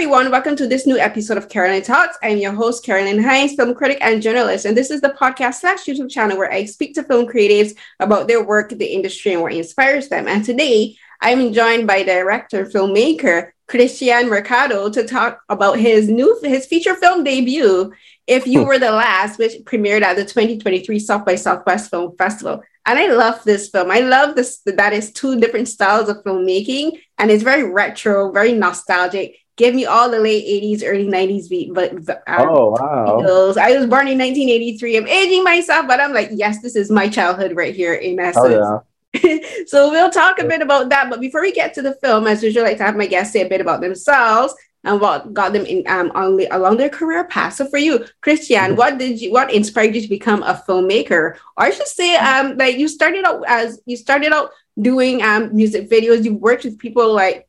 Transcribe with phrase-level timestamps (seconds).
[0.00, 0.30] everyone.
[0.30, 2.16] Welcome to this new episode of Carolyn Talks.
[2.22, 4.64] I'm your host, Carolyn Hinds, film critic and journalist.
[4.64, 8.26] And this is the podcast slash YouTube channel where I speak to film creatives about
[8.26, 10.26] their work, the industry, and what inspires them.
[10.26, 16.64] And today, I'm joined by director, filmmaker, Kristian Mercado to talk about his new his
[16.64, 17.92] feature film debut,
[18.26, 18.68] If You hmm.
[18.68, 22.62] Were the Last, which premiered at the 2023 South by Southwest Film Festival.
[22.86, 23.90] And I love this film.
[23.90, 28.54] I love this that is two different styles of filmmaking and it's very retro, very
[28.54, 29.36] nostalgic.
[29.60, 33.04] Give me all the late 80s, early 90s beat, but um, oh wow.
[33.20, 33.58] Beatles.
[33.58, 34.96] I was born in 1983.
[34.96, 38.56] I'm aging myself, but I'm like, yes, this is my childhood right here in essence.
[38.56, 38.82] Oh,
[39.12, 39.36] yeah.
[39.66, 41.10] so we'll talk a bit about that.
[41.10, 43.34] But before we get to the film, as usual, I like to have my guests
[43.34, 44.54] say a bit about themselves
[44.84, 47.52] and what got them in um on, along their career path.
[47.52, 48.76] So for you, Kristian, mm-hmm.
[48.76, 51.36] what did you what inspired you to become a filmmaker?
[51.36, 55.54] Or I should say, um, like you started out as you started out doing um
[55.54, 56.24] music videos.
[56.24, 57.46] You worked with people like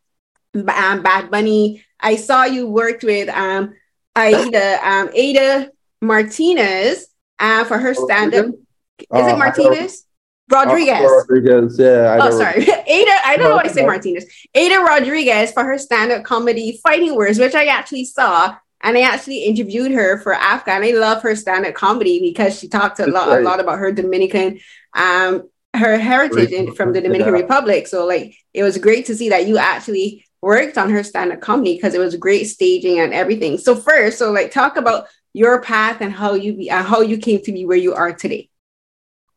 [0.56, 1.84] um, Bad Bunny.
[2.02, 3.74] I saw you worked with um
[4.16, 5.72] Aida um Ada
[6.02, 7.08] Martinez
[7.40, 8.46] uh, for her stand up.
[8.46, 10.06] Is it uh, Martinez?
[10.50, 11.10] Rodriguez.
[11.10, 12.18] Rodriguez, yeah.
[12.20, 12.64] I oh, sorry.
[12.88, 14.26] Ada, I don't know why I say Martinez.
[14.54, 18.56] Ada Rodriguez for her stand-up comedy Fighting Words, which I actually saw.
[18.82, 20.68] And I actually interviewed her for AFCA.
[20.68, 23.92] And I love her stand-up comedy because she talked a lot, a lot about her
[23.92, 24.60] Dominican,
[24.94, 27.42] um, her heritage in, from the Dominican yeah.
[27.42, 27.88] Republic.
[27.88, 31.76] So like it was great to see that you actually worked on her stand-up comedy
[31.76, 33.58] because it was great staging and everything.
[33.58, 37.18] So first, so like talk about your path and how you be, uh, how you
[37.18, 38.50] came to be where you are today.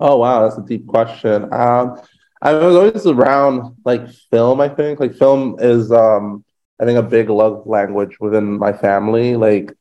[0.00, 1.52] Oh wow, that's a deep question.
[1.52, 2.00] Um,
[2.42, 4.60] I was always around like film.
[4.60, 6.44] I think like film is um,
[6.80, 9.36] I think a big love language within my family.
[9.36, 9.72] Like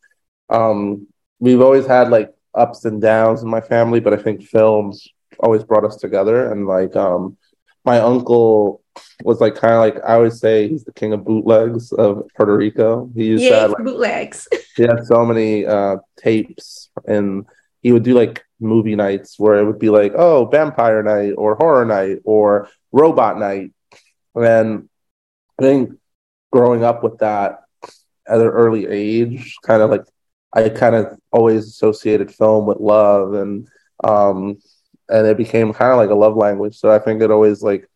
[0.50, 1.08] um,
[1.40, 5.08] we've always had like ups and downs in my family, but I think films
[5.40, 6.52] always brought us together.
[6.52, 7.38] And like um,
[7.86, 8.81] my uncle
[9.23, 12.56] was like kind of like I always say he's the king of bootlegs of Puerto
[12.56, 13.09] Rico.
[13.16, 14.47] He used yeah, to have, like, bootlegs.
[14.75, 17.46] he had so many uh, tapes and
[17.81, 21.56] he would do like movie nights where it would be like, oh, vampire night or
[21.56, 23.72] horror night or robot night.
[24.35, 24.90] And
[25.59, 25.91] I think
[26.52, 27.59] growing up with that
[28.28, 30.06] at an early age, kind of like
[30.53, 33.68] I kind of always associated film with love and
[34.03, 34.58] um
[35.09, 36.78] and it became kind of like a love language.
[36.78, 37.88] So I think it always like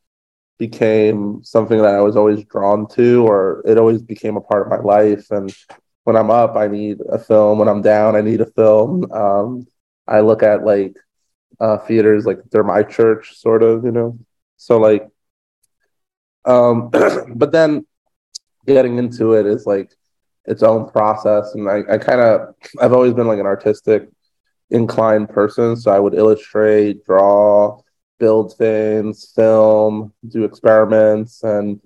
[0.57, 4.69] became something that I was always drawn to or it always became a part of
[4.69, 5.29] my life.
[5.31, 5.53] And
[6.03, 7.59] when I'm up, I need a film.
[7.59, 9.11] When I'm down, I need a film.
[9.11, 9.67] Um,
[10.07, 10.95] I look at like
[11.59, 14.17] uh, theaters like they're my church, sort of, you know.
[14.57, 15.07] So like,
[16.45, 16.89] um,
[17.35, 17.85] but then
[18.65, 19.91] getting into it is like
[20.45, 24.09] its own process, and I, I kind of I've always been like an artistic
[24.69, 27.81] inclined person, so I would illustrate, draw,
[28.19, 31.81] build things, film, do experiments, and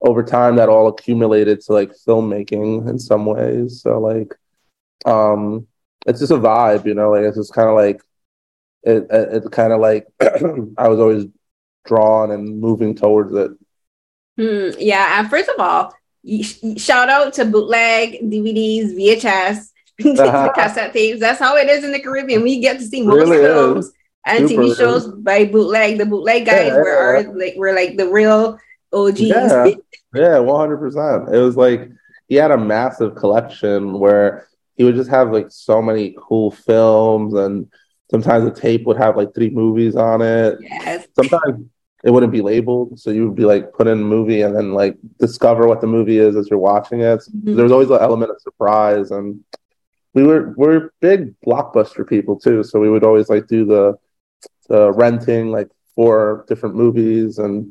[0.00, 3.82] over time that all accumulated to like filmmaking in some ways.
[3.82, 4.34] So like,
[5.04, 5.66] um,
[6.06, 7.10] it's just a vibe, you know.
[7.10, 8.00] Like it's just kind of like
[8.82, 9.06] it.
[9.10, 10.06] It's kind of like
[10.78, 11.26] I was always
[11.84, 13.50] drawn and moving towards it.
[14.38, 15.94] Hmm, yeah, and first of all,
[16.76, 19.70] shout out to bootleg DVDs, VHS,
[20.04, 20.52] uh-huh.
[20.54, 21.20] cassette tapes.
[21.20, 22.42] That's how it is in the Caribbean.
[22.42, 23.92] We get to see most really films is.
[24.24, 25.14] and Super TV shows is.
[25.14, 25.98] by bootleg.
[25.98, 27.28] The bootleg guys yeah, were yeah.
[27.34, 28.58] like were like the real
[28.92, 29.20] OGs.
[29.20, 29.70] Yeah,
[30.14, 31.34] yeah, one hundred percent.
[31.34, 31.90] It was like
[32.28, 37.34] he had a massive collection where he would just have like so many cool films
[37.34, 37.70] and
[38.10, 40.58] sometimes the tape would have like three movies on it.
[40.60, 41.06] Yes.
[41.14, 41.66] Sometimes
[42.04, 42.98] it wouldn't be labeled.
[43.00, 45.86] So you would be like put in a movie and then like discover what the
[45.86, 47.20] movie is as you're watching it.
[47.20, 47.54] Mm-hmm.
[47.54, 49.42] There was always an element of surprise and
[50.16, 52.64] we were we're big blockbuster people too.
[52.64, 53.98] So we would always like do the
[54.68, 57.70] the renting like four different movies and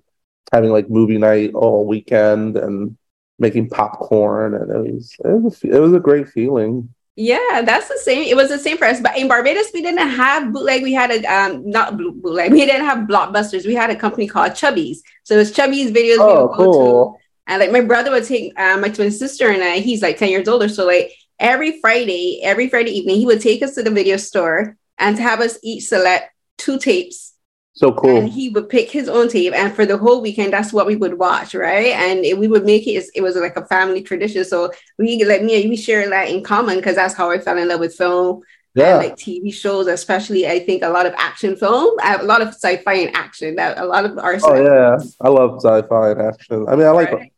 [0.53, 2.95] having like movie night all weekend and
[3.39, 7.97] making popcorn and it was it was, it was a great feeling yeah, that's the
[7.97, 8.23] same.
[8.23, 9.00] It was the same for us.
[9.00, 10.83] But in Barbados, we didn't have bootleg.
[10.83, 12.51] We had a um not bootleg.
[12.51, 13.65] We didn't have blockbusters.
[13.65, 15.01] We had a company called Chubby's.
[15.24, 16.18] So it was Chubby's videos.
[16.19, 17.21] Oh, cool.
[17.48, 19.77] And like my brother would take uh, my twin sister and I.
[19.77, 20.68] He's like ten years older.
[20.68, 24.78] So like every Friday, every Friday evening, he would take us to the video store
[24.98, 27.36] and have us each select two tapes
[27.76, 28.18] so cool.
[28.18, 30.96] And he would pick his own tape, and for the whole weekend, that's what we
[30.96, 31.88] would watch, right?
[31.88, 33.06] And it, we would make it.
[33.14, 34.46] It was like a family tradition.
[34.46, 37.58] So we like me and we share that in common because that's how I fell
[37.58, 38.42] in love with film.
[38.76, 38.96] Yeah.
[38.98, 42.94] Like TV shows, especially I think a lot of action film, a lot of sci-fi
[42.94, 43.56] and action.
[43.56, 44.38] That a lot of our.
[44.42, 46.66] Oh yeah, I love sci-fi and action.
[46.70, 47.32] I mean, I like right.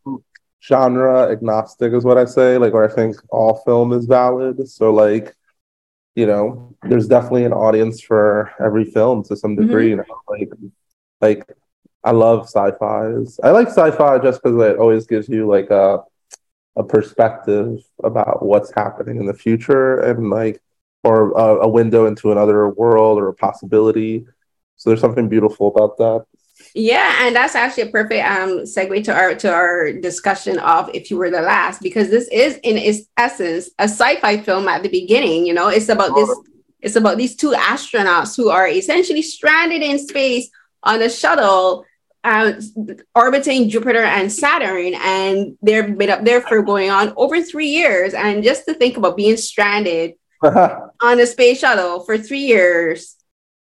[0.63, 2.57] Genre agnostic is what I say.
[2.57, 4.67] Like, where I think all film is valid.
[4.69, 5.35] So like
[6.17, 9.91] you know, there's definitely an audience for every film to some degree.
[9.91, 9.99] Mm-hmm.
[9.99, 10.49] You know, like
[11.21, 11.57] like
[12.03, 13.39] I love sci-fi's.
[13.43, 15.99] I like sci-fi just because it always gives you like a
[16.75, 20.59] a perspective about what's happening in the future and like
[21.03, 24.25] or a, a window into another world or a possibility.
[24.75, 26.25] So there's something beautiful about that.
[26.73, 31.09] Yeah, and that's actually a perfect um segue to our to our discussion of if
[31.09, 34.89] you were the last, because this is in its essence a sci-fi film at the
[34.89, 35.45] beginning.
[35.45, 36.29] You know, it's about this.
[36.79, 40.49] It's about these two astronauts who are essentially stranded in space
[40.83, 41.83] on a shuttle
[42.23, 42.53] uh,
[43.15, 48.13] orbiting Jupiter and Saturn, and they've been up there for going on over three years.
[48.13, 50.13] And just to think about being stranded
[50.43, 53.16] on a space shuttle for three years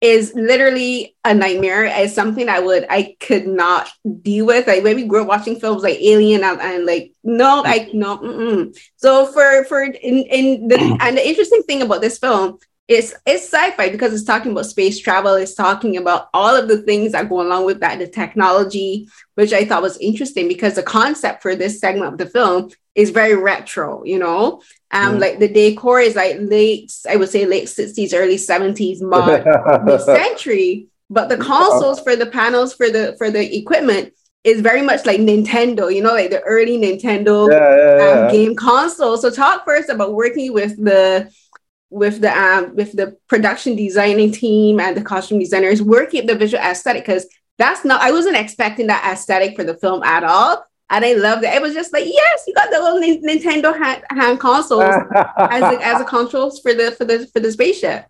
[0.04, 1.86] is literally a nightmare.
[1.86, 3.90] It's something I would I could not
[4.22, 4.68] deal with.
[4.68, 8.18] Like when we grew up watching films like Alien and, like no, like no.
[8.18, 8.78] Mm-mm.
[8.98, 12.60] So for for in in the and the interesting thing about this film
[12.90, 16.82] is it's sci-fi because it's talking about space travel it's talking about all of the
[16.82, 20.84] things that go along with that the technology which i thought was interesting because the
[20.84, 24.62] concept for this segment of the film is very retro you know
[24.94, 25.20] um mm.
[25.20, 29.02] like the decor is like late i would say late 60s early 70s
[29.88, 34.14] mod century but the consoles for the panels for the for the equipment
[34.44, 38.26] is very much like Nintendo, you know, like the early Nintendo yeah, yeah, yeah.
[38.26, 39.18] Um, game console.
[39.18, 41.32] So talk first about working with the
[41.90, 46.62] with the um, with the production designing team and the costume designers working the visual
[46.62, 50.66] aesthetic because that's not I wasn't expecting that aesthetic for the film at all.
[50.94, 51.52] And I loved it.
[51.52, 55.80] It was just like, yes, you got the little Nintendo hand, hand consoles as, a,
[55.84, 58.06] as a controls for the for the for the spaceship.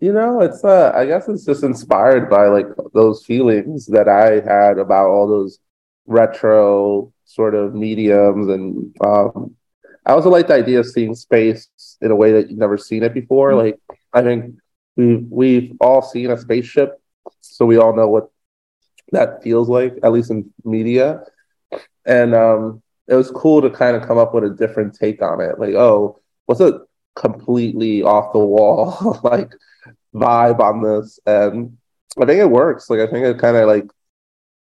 [0.00, 4.40] You know, it's uh I guess it's just inspired by like those feelings that I
[4.40, 5.58] had about all those
[6.06, 9.54] retro sort of mediums and um
[10.06, 11.68] I also like the idea of seeing space
[12.00, 13.50] in a way that you've never seen it before.
[13.50, 13.58] Mm-hmm.
[13.58, 13.80] Like
[14.14, 14.56] I think
[14.96, 16.98] we've we've all seen a spaceship,
[17.42, 18.30] so we all know what
[19.12, 21.24] that feels like, at least in media.
[22.04, 25.40] And um, it was cool to kind of come up with a different take on
[25.40, 25.58] it.
[25.58, 26.80] Like, oh, what's a
[27.14, 29.52] completely off the wall like
[30.14, 31.18] vibe on this?
[31.26, 31.76] And
[32.20, 32.90] I think it works.
[32.90, 33.86] Like I think it kind of like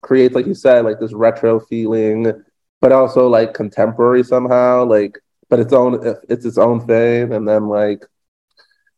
[0.01, 2.43] creates, like you said, like this retro feeling,
[2.81, 4.85] but also like contemporary somehow.
[4.85, 5.99] Like but its own
[6.29, 7.33] it's its own thing.
[7.33, 8.05] And then like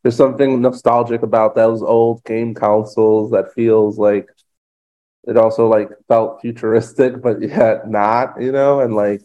[0.02, 4.28] there's something nostalgic about those old game consoles that feels like
[5.28, 9.22] it also like felt futuristic, but yet not, you know, and like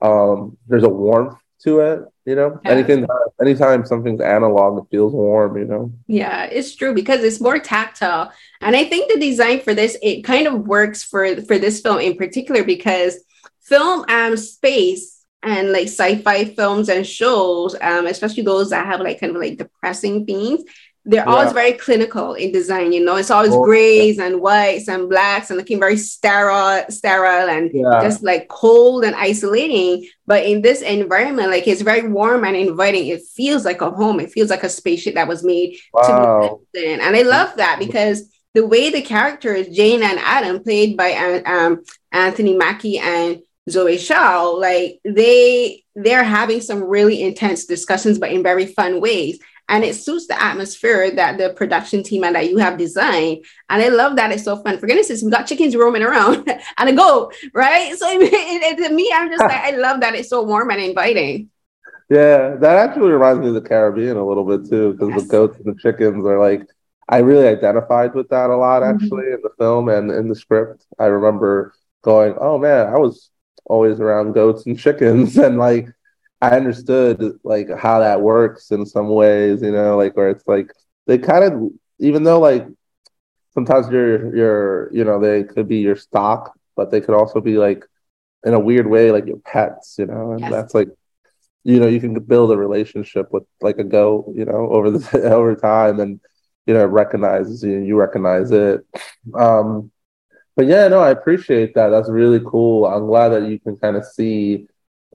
[0.00, 2.58] um there's a warmth to it, you know.
[2.64, 2.70] Yeah.
[2.70, 3.06] Anything
[3.40, 5.92] anytime something's analog, it feels warm, you know.
[6.06, 8.32] Yeah, it's true because it's more tactile.
[8.60, 11.98] And I think the design for this, it kind of works for for this film
[11.98, 13.18] in particular because
[13.60, 19.20] film and space and like sci-fi films and shows, um, especially those that have like
[19.20, 20.62] kind of like depressing themes,
[21.10, 21.32] they're yeah.
[21.32, 22.92] always very clinical in design.
[22.92, 24.26] You know, it's always oh, grays yeah.
[24.26, 28.00] and whites and blacks and looking very sterile, sterile and yeah.
[28.00, 30.08] just like cold and isolating.
[30.28, 33.08] But in this environment, like it's very warm and inviting.
[33.08, 34.20] It feels like a home.
[34.20, 36.02] It feels like a spaceship that was made wow.
[36.02, 37.00] to be in.
[37.00, 41.82] And I love that because the way the characters Jane and Adam, played by um,
[42.12, 48.44] Anthony Mackie and Zoe Chao, like they they're having some really intense discussions, but in
[48.44, 49.40] very fun ways.
[49.70, 53.44] And it suits the atmosphere that the production team and that you have designed.
[53.70, 54.76] And I love that it's so fun.
[54.78, 56.46] For goodness sakes, we got chickens roaming around
[56.78, 57.96] and a goat, right?
[57.96, 60.70] So it, it, it, to me, I'm just like, I love that it's so warm
[60.70, 61.50] and inviting.
[62.10, 65.22] Yeah, that actually reminds me of the Caribbean a little bit too, because yes.
[65.22, 66.66] the goats and the chickens are like,
[67.08, 68.94] I really identified with that a lot mm-hmm.
[68.94, 69.34] actually mm-hmm.
[69.34, 70.84] in the film and in the script.
[70.98, 71.72] I remember
[72.02, 73.30] going, oh man, I was
[73.64, 75.88] always around goats and chickens and like
[76.40, 80.72] I understood like how that works in some ways, you know, like where it's like
[81.06, 82.66] they kind of even though like
[83.52, 87.58] sometimes you're you're you know they could be your stock, but they could also be
[87.58, 87.84] like
[88.44, 90.50] in a weird way like your pets, you know, and yes.
[90.50, 90.88] that's like
[91.64, 95.22] you know you can build a relationship with like a goat, you know, over the
[95.32, 96.20] over time and
[96.66, 98.80] you know recognizes you, you recognize it.
[99.34, 99.90] Um,
[100.56, 101.88] but yeah, no, I appreciate that.
[101.88, 102.86] That's really cool.
[102.86, 104.66] I'm glad that you can kind of see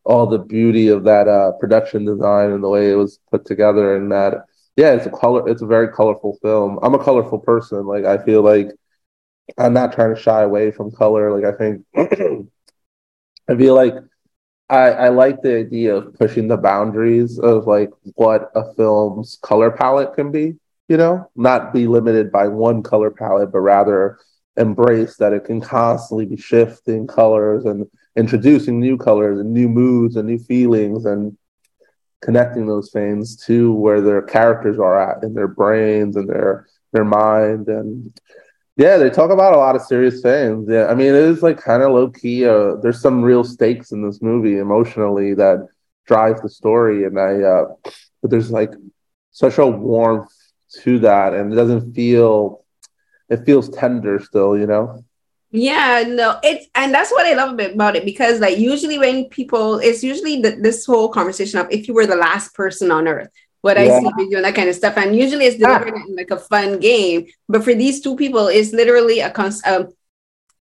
[0.05, 3.95] all the beauty of that uh, production design and the way it was put together,
[3.95, 4.45] and that
[4.77, 5.47] yeah, it's a color.
[5.49, 6.79] It's a very colorful film.
[6.83, 7.85] I'm a colorful person.
[7.85, 8.69] Like I feel like
[9.57, 11.39] I'm not trying to shy away from color.
[11.39, 11.85] Like I think
[13.49, 13.93] I feel like
[14.69, 19.71] I, I like the idea of pushing the boundaries of like what a film's color
[19.71, 20.55] palette can be.
[20.87, 24.19] You know, not be limited by one color palette, but rather
[24.57, 30.15] embrace that it can constantly be shifting colors and introducing new colors and new moods
[30.15, 31.37] and new feelings and
[32.21, 37.05] connecting those things to where their characters are at in their brains and their their
[37.05, 38.11] mind and
[38.77, 40.67] Yeah, they talk about a lot of serious things.
[40.69, 42.45] Yeah, I mean, it is like kind of low key.
[42.45, 45.67] Uh, there's some real stakes in this movie emotionally that
[46.07, 47.41] drive the story, and I.
[47.43, 47.65] Uh,
[48.21, 48.71] but there's like
[49.31, 50.31] such a warmth
[50.83, 52.63] to that, and it doesn't feel.
[53.29, 55.04] It feels tender still, you know.
[55.55, 59.79] Yeah, no, it's and that's what I love about it because like usually when people,
[59.79, 63.29] it's usually the, this whole conversation of if you were the last person on earth,
[63.61, 63.83] what yeah.
[63.83, 66.37] I see you doing that kind of stuff, and usually it's delivered in like a
[66.37, 67.27] fun game.
[67.47, 69.65] But for these two people, it's literally a const.
[69.65, 69.93] Um,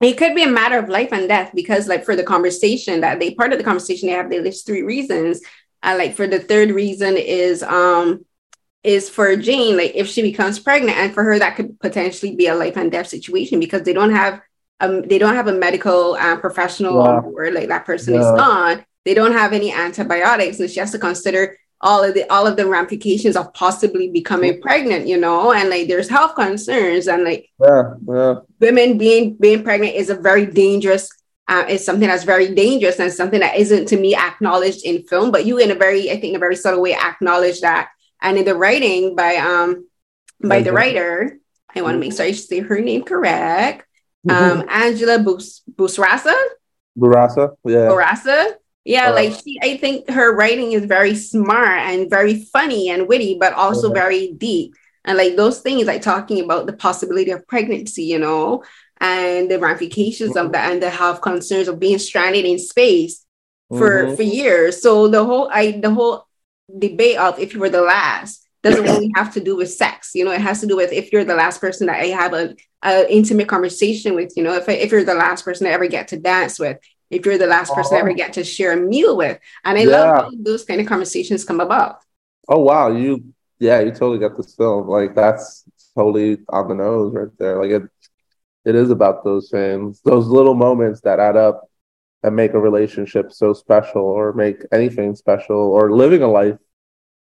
[0.00, 3.20] it could be a matter of life and death because like for the conversation that
[3.20, 5.40] they part of the conversation they have they list three reasons.
[5.84, 8.24] Uh, like for the third reason is um
[8.82, 12.48] is for Jane like if she becomes pregnant and for her that could potentially be
[12.48, 14.40] a life and death situation because they don't have
[14.80, 18.20] um, they don't have a medical uh, professional on board, like that person yeah.
[18.20, 18.84] is gone.
[19.04, 22.56] They don't have any antibiotics, and she has to consider all of the all of
[22.56, 27.50] the ramifications of possibly becoming pregnant, you know, and like there's health concerns and like
[27.60, 28.34] yeah, yeah.
[28.58, 31.10] women being being pregnant is a very dangerous
[31.48, 35.32] uh, it's something that's very dangerous and something that isn't to me acknowledged in film,
[35.32, 37.88] but you in a very, I think, in a very subtle way acknowledge that.
[38.22, 39.88] And in the writing by um
[40.42, 41.38] by the writer,
[41.74, 43.86] I want to make sure I say her name correct
[44.28, 46.36] um, Angela Bus- Busrasa.
[46.98, 47.88] Bourassa, yeah.
[47.88, 48.54] Bourassa.
[48.84, 53.06] Yeah, uh, like she, I think her writing is very smart and very funny and
[53.06, 54.00] witty, but also okay.
[54.00, 54.74] very deep.
[55.04, 58.64] And like those things, like talking about the possibility of pregnancy, you know,
[58.98, 60.46] and the ramifications mm-hmm.
[60.46, 63.24] of that, and the health concerns of being stranded in space
[63.68, 64.16] for mm-hmm.
[64.16, 64.82] for years.
[64.82, 66.26] So the whole, I the whole
[66.78, 70.14] debate of if you were the last doesn't really have to do with sex.
[70.14, 72.34] You know, it has to do with if you're the last person that I have
[72.34, 74.36] a, a intimate conversation with.
[74.36, 76.78] You know, if if you're the last person I ever get to dance with,
[77.10, 78.14] if you're the last person I ever oh.
[78.14, 79.90] get to share a meal with, and I yeah.
[79.90, 82.00] love how those kind of conversations come about.
[82.48, 84.88] Oh wow, you yeah, you totally got this film.
[84.88, 85.64] Like that's
[85.94, 87.62] totally on the nose right there.
[87.62, 87.82] Like it,
[88.64, 91.68] it is about those things, those little moments that add up
[92.22, 96.58] and make a relationship so special, or make anything special, or living a life.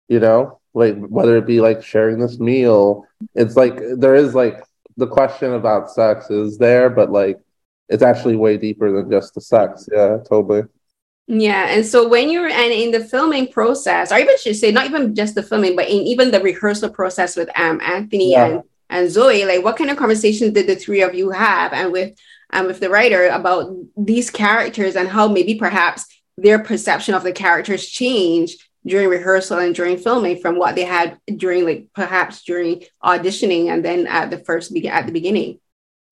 [0.08, 4.62] You know, like whether it be like sharing this meal it's like there is like
[4.98, 7.40] the question about sex is there but like
[7.88, 10.62] it's actually way deeper than just the sex yeah totally
[11.26, 14.84] yeah and so when you're and in the filming process or even should say not
[14.84, 18.46] even just the filming but in even the rehearsal process with um anthony yeah.
[18.46, 21.90] and and zoe like what kind of conversations did the three of you have and
[21.90, 22.16] with
[22.52, 26.06] um with the writer about these characters and how maybe perhaps
[26.36, 31.18] their perception of the characters changed during rehearsal and during filming from what they had
[31.36, 35.58] during like perhaps during auditioning and then at the first be- at the beginning.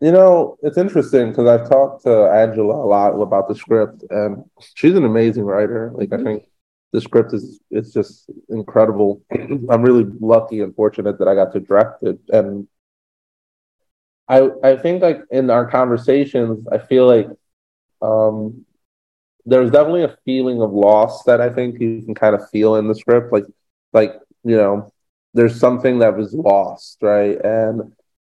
[0.01, 4.45] You know it's interesting because i've talked to angela a lot about the script and
[4.75, 5.93] she's an amazing writer.
[5.95, 6.21] Like mm-hmm.
[6.21, 6.45] i think
[6.93, 9.23] the script is it's just incredible.
[9.33, 12.67] I'm really lucky and fortunate that i got to direct it and
[14.29, 17.29] i i think like in our conversations i feel like
[18.03, 18.65] um
[19.47, 22.89] there's definitely a feeling of loss that I think you can kind of feel in
[22.89, 23.33] the script.
[23.33, 23.45] Like,
[23.93, 24.93] like you know,
[25.35, 27.39] there's something that was lost, right?
[27.45, 27.93] And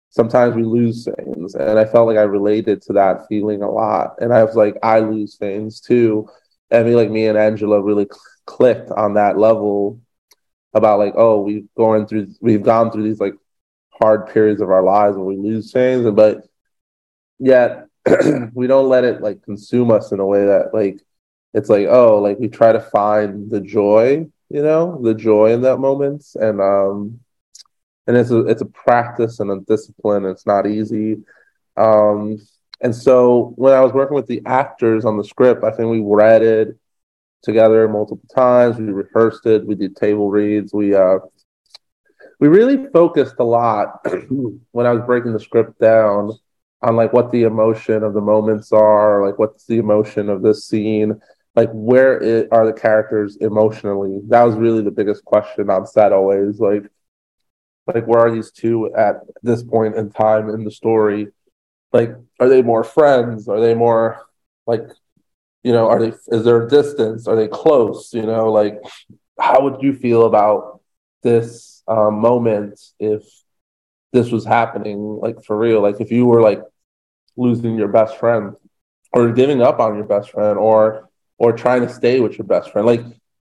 [0.10, 4.16] sometimes we lose things, and I felt like I related to that feeling a lot.
[4.20, 6.30] And I was like, I lose things too.
[6.70, 10.00] And I feel like me and Angela really cl- clicked on that level
[10.74, 13.34] about like, oh, we've gone through, we've gone through these like
[13.90, 16.46] hard periods of our lives where we lose things, but
[17.40, 17.88] yet
[18.54, 21.02] we don't let it like consume us in a way that like
[21.54, 25.62] it's like oh like we try to find the joy you know the joy in
[25.62, 26.26] that moment.
[26.36, 27.20] And um
[28.08, 30.26] and it's a it's a practice and a discipline.
[30.26, 31.18] It's not easy.
[31.78, 32.40] Um
[32.84, 36.02] and so when i was working with the actors on the script i think we
[36.02, 36.76] read it
[37.44, 38.78] together multiple times.
[38.78, 39.66] We rehearsed it.
[39.66, 40.74] We did table reads.
[40.74, 41.20] We uh
[42.40, 44.06] we really focused a lot
[44.72, 46.32] when i was breaking the script down
[46.82, 50.66] on like what the emotion of the moments are, like what's the emotion of this
[50.66, 51.20] scene,
[51.56, 54.20] like where it, are the characters emotionally?
[54.28, 56.60] That was really the biggest question on set always.
[56.60, 56.84] Like,
[57.88, 61.28] like where are these two at this point in time in the story?
[61.94, 63.48] Like, are they more friends?
[63.48, 64.22] Are they more
[64.66, 64.88] like,
[65.64, 66.14] you know, are they?
[66.30, 67.28] Is there a distance?
[67.28, 68.12] Are they close?
[68.14, 68.80] You know, like,
[69.40, 70.82] how would you feel about
[71.22, 73.24] this um, moment if
[74.14, 76.62] this was happening like for real like if you were like
[77.38, 78.56] losing your best friend
[79.14, 82.72] or giving up on your best friend or or trying to stay with your best
[82.72, 82.86] friend.
[82.86, 83.04] Like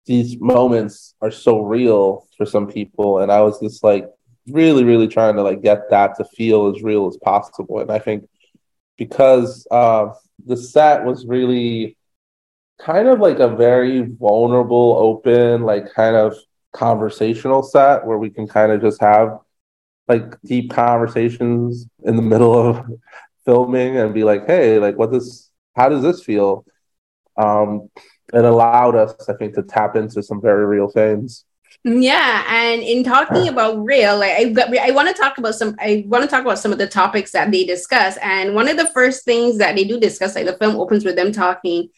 [0.05, 3.19] these moments are so real for some people.
[3.19, 4.09] And i was just like
[4.47, 7.79] really really trying to like get that to feel as real as possible.
[7.79, 8.27] And i think
[8.97, 10.09] because uh
[10.45, 11.97] the set was really
[12.79, 16.35] kind of like a very vulnerable open like kind of
[16.73, 19.39] conversational set where we can kind of just have
[20.07, 22.85] like deep conversations in the middle of
[23.45, 26.65] filming and be like, hey, like what this how does this feel?
[27.37, 27.89] Um
[28.33, 31.45] it allowed us, I think, to tap into some very real things.
[31.83, 35.75] Yeah, and in talking about real, like I got, I want to talk about some.
[35.79, 38.77] I want to talk about some of the topics that they discuss, and one of
[38.77, 41.89] the first things that they do discuss, like the film opens with them talking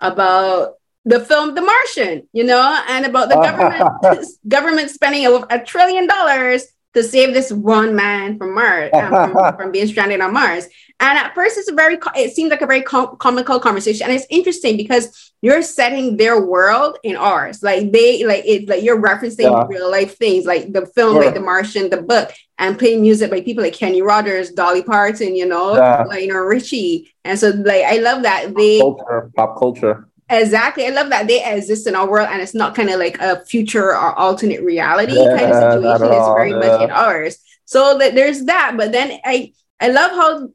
[0.00, 5.64] about the film The Martian, you know, and about the government government spending a, a
[5.64, 6.64] trillion dollars
[6.94, 10.66] to save this one man from Mars, um, from, from, being stranded on Mars.
[11.00, 14.14] And at first, it's a very, it seems like a very com- comical conversation, and
[14.14, 17.62] it's interesting because you're setting their world in ours.
[17.62, 19.66] Like they, like it's like you're referencing yeah.
[19.68, 23.40] real life things, like the film, like The Martian, the book, and playing music by
[23.40, 26.04] people like Kenny Rogers, Dolly Parton, you know, yeah.
[26.04, 27.12] like you know Richie.
[27.24, 30.08] And so, like, I love that they pop culture, pop culture.
[30.32, 30.86] Exactly.
[30.86, 33.44] I love that they exist in our world and it's not kind of like a
[33.44, 36.06] future or alternate reality yeah, kind of situation.
[36.06, 36.58] It's very yeah.
[36.58, 37.38] much in ours.
[37.66, 38.74] So that there's that.
[38.76, 40.48] But then I I love how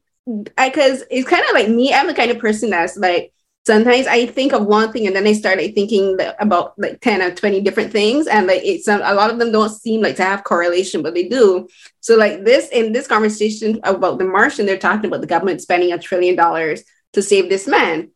[0.57, 1.93] I cause it's kind of like me.
[1.93, 3.33] I'm the kind of person that's like
[3.67, 7.21] sometimes I think of one thing and then I start like thinking about like 10
[7.21, 8.25] or 20 different things.
[8.25, 11.27] And like it's a lot of them don't seem like to have correlation, but they
[11.27, 11.67] do.
[11.99, 15.91] So like this in this conversation about the Martian, they're talking about the government spending
[15.91, 18.09] a trillion dollars to save this man.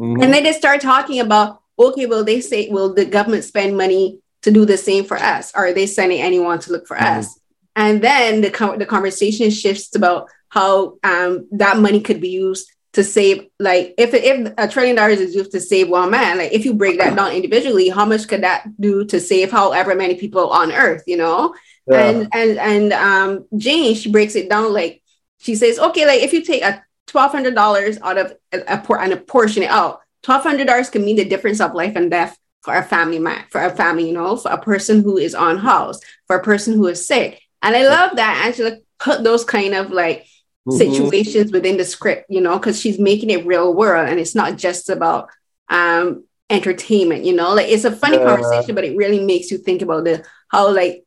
[0.00, 0.22] Mm-hmm.
[0.22, 4.20] And then they start talking about, okay, well, they say, will the government spend money
[4.42, 5.52] to do the same for us?
[5.54, 7.18] Or are they sending anyone to look for mm-hmm.
[7.18, 7.38] us?
[7.76, 13.04] And then the, the conversation shifts about how um, that money could be used to
[13.04, 16.64] save, like, if, if a trillion dollars is used to save one man, like, if
[16.64, 20.50] you break that down individually, how much could that do to save however many people
[20.50, 21.54] on earth, you know?
[21.86, 22.08] Yeah.
[22.08, 25.02] And, and, and um, Jane, she breaks it down like,
[25.38, 29.16] she says, okay, like, if you take a $1,200 out of a, a, and a
[29.16, 30.00] portion it out.
[30.24, 33.74] $1,200 can mean the difference of life and death for a family man, for a
[33.74, 37.06] family, you know, for a person who is on house, for a person who is
[37.06, 37.40] sick.
[37.62, 40.26] And I love that Angela put those kind of like
[40.68, 40.76] mm-hmm.
[40.76, 44.56] situations within the script, you know, because she's making it real world and it's not
[44.56, 45.30] just about
[45.68, 48.24] um entertainment, you know, like it's a funny yeah.
[48.24, 51.04] conversation, but it really makes you think about the how like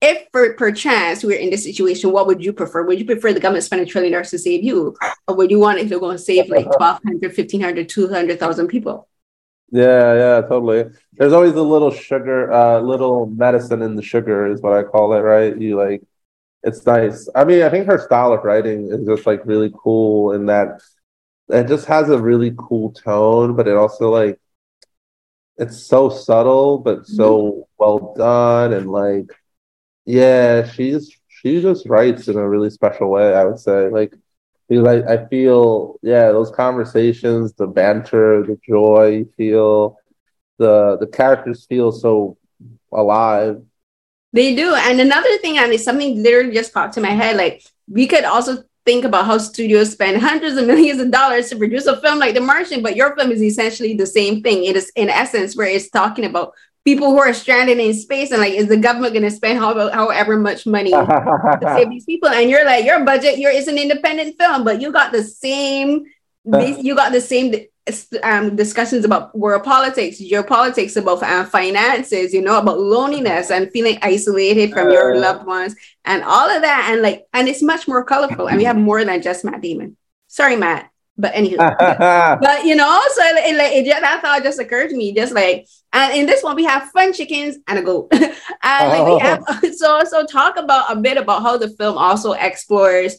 [0.00, 2.84] if for perchance we're in this situation, what would you prefer?
[2.84, 4.96] Would you prefer the government spend a trillion dollars to save you?
[5.26, 9.08] Or would you want it to go and save like 1,200, 1,500, 200,000 people?
[9.70, 10.84] Yeah, yeah, totally.
[11.12, 15.12] There's always a little sugar, uh, little medicine in the sugar is what I call
[15.14, 15.56] it, right?
[15.58, 16.02] You like,
[16.62, 17.28] it's nice.
[17.34, 20.80] I mean, I think her style of writing is just like really cool in that
[21.48, 24.38] it just has a really cool tone, but it also like,
[25.56, 27.60] it's so subtle, but so mm-hmm.
[27.78, 29.26] well done and like,
[30.08, 33.34] yeah, she's she just writes in a really special way.
[33.34, 34.14] I would say, like,
[34.66, 39.98] because I, I feel yeah, those conversations, the banter, the joy you feel,
[40.56, 42.38] the the characters feel so
[42.90, 43.62] alive.
[44.32, 47.36] They do, and another thing, and it's something literally just popped to my head.
[47.36, 51.56] Like we could also think about how studios spend hundreds of millions of dollars to
[51.56, 54.64] produce a film like The Martian, but your film is essentially the same thing.
[54.64, 56.54] It is in essence where it's talking about
[56.88, 59.90] people who are stranded in space and like is the government going to spend how,
[59.90, 62.30] however much money to save these people?
[62.30, 66.06] And you're like your budget your is an independent film but you got the same
[66.86, 67.54] you got the same
[68.22, 73.98] um, discussions about world politics geopolitics about um, finances you know about loneliness and feeling
[74.00, 75.18] isolated from your uh.
[75.18, 76.88] loved ones and all of that.
[76.90, 79.98] And like and it's much more colorful and we have more than just matt damon.
[80.26, 84.60] Sorry matt but anyway, but you know, so it, like it just, that thought just
[84.60, 85.66] occurred to me, just like,
[85.98, 88.32] and in this one we have fun chickens and a goat, and
[88.62, 89.42] like we have
[89.76, 93.16] so so talk about a bit about how the film also explores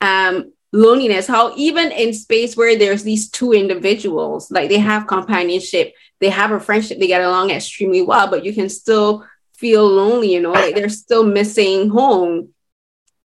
[0.00, 5.94] um loneliness, how even in space where there's these two individuals, like they have companionship,
[6.20, 9.24] they have a friendship, they get along extremely well, but you can still
[9.56, 12.48] feel lonely, you know, like they're still missing home.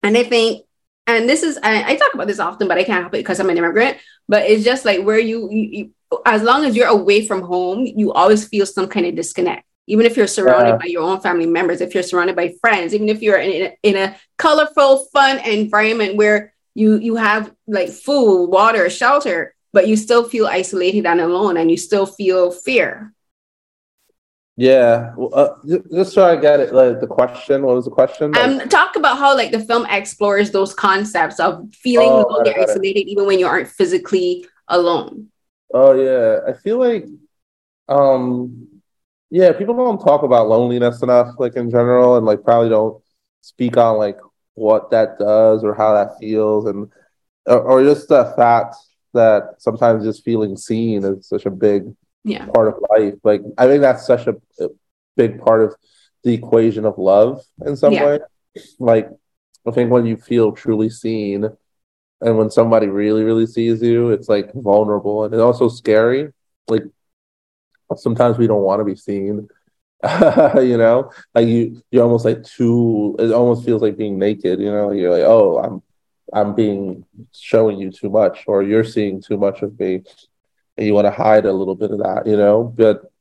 [0.03, 0.65] And I think
[1.07, 3.39] and this is I, I, talk about this often, but I can't help it because
[3.39, 3.97] I'm an immigrant.
[4.27, 5.91] But it's just like where you, you,
[6.25, 9.65] as long as you're away from home, you always feel some kind of disconnect.
[9.87, 13.09] Even if you're surrounded by your own family members, if you're surrounded by friends, even
[13.09, 18.45] if you're in a, in a colorful, fun environment where you you have like food,
[18.45, 23.13] water, shelter, but you still feel isolated and alone, and you still feel fear.
[24.57, 25.55] Yeah, uh,
[25.91, 27.63] just so I get it, like the question.
[27.63, 28.35] What was the question?
[28.37, 33.09] Um, talk about how like the film explores those concepts of feeling oh, lonely, isolated,
[33.09, 35.29] even when you aren't physically alone.
[35.73, 37.05] Oh yeah, I feel like,
[37.87, 38.67] um,
[39.29, 43.01] yeah, people don't talk about loneliness enough, like in general, and like probably don't
[43.41, 44.17] speak on like
[44.55, 46.89] what that does or how that feels, and
[47.45, 48.75] or, or just the fact
[49.13, 51.83] that sometimes just feeling seen is such a big
[52.23, 52.45] yeah.
[52.47, 53.15] part of life.
[53.23, 54.69] Like I think that's such a, a
[55.15, 55.75] big part of
[56.23, 58.05] the equation of love in some yeah.
[58.05, 58.19] way.
[58.79, 59.09] Like
[59.67, 61.49] I think when you feel truly seen
[62.21, 66.31] and when somebody really, really sees you, it's like vulnerable and it's also scary.
[66.67, 66.83] Like
[67.95, 69.47] sometimes we don't want to be seen.
[70.55, 74.71] you know, like you you're almost like too it almost feels like being naked, you
[74.71, 75.81] know, you're like, oh, I'm
[76.33, 80.03] I'm being showing you too much or you're seeing too much of me
[80.77, 82.63] and you want to hide a little bit of that, you know?
[82.63, 83.11] But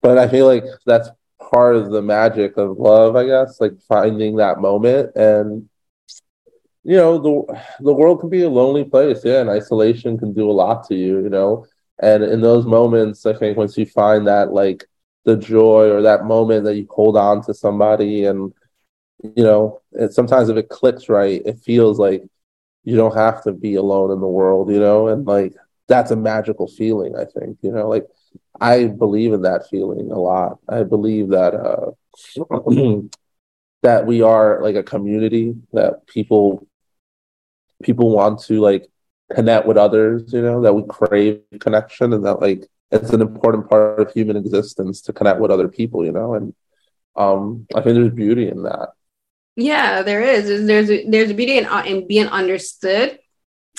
[0.00, 1.08] but I feel like that's
[1.38, 5.68] part of the magic of love, I guess, like finding that moment and
[6.84, 10.50] you know, the the world can be a lonely place, yeah, and isolation can do
[10.50, 11.66] a lot to you, you know.
[12.00, 14.84] And in those moments, I think once you find that like
[15.24, 18.52] the joy or that moment that you hold on to somebody and
[19.22, 22.24] you know, and sometimes if it clicks right, it feels like
[22.84, 25.54] you don't have to be alone in the world, you know, and like
[25.88, 28.06] that's a magical feeling, I think, you know, like
[28.60, 30.58] I believe in that feeling a lot.
[30.68, 31.92] I believe that uh
[33.82, 36.66] that we are like a community that people
[37.82, 38.88] people want to like
[39.34, 43.68] connect with others, you know, that we crave connection and that like it's an important
[43.68, 46.54] part of human existence to connect with other people, you know, and
[47.16, 48.90] um I think there's beauty in that.
[49.56, 50.66] Yeah, there is.
[50.66, 53.18] There's a, there's beauty in, uh, in being understood.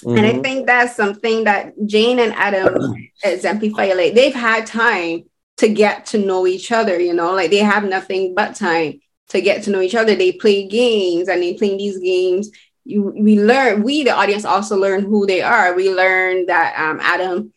[0.03, 0.17] Mm-hmm.
[0.17, 0.41] And I mm-hmm.
[0.41, 3.93] think that's something that Jane and Adam exemplify.
[3.93, 5.23] Like they've had time
[5.57, 9.41] to get to know each other, you know, like they have nothing but time to
[9.41, 10.15] get to know each other.
[10.15, 12.49] They play games and they play these games.
[12.85, 15.73] You, we learn, we, the audience, also learn who they are.
[15.73, 17.53] We learn that um, Adam